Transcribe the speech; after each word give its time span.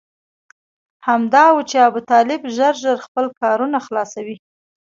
همدا 1.07 1.45
و 1.51 1.57
چې 1.69 1.77
ابوطالب 1.87 2.41
ژر 2.55 2.73
ژر 2.83 2.97
خپل 3.05 3.25
کارونه 3.41 3.77
خلاصوي. 3.85 4.37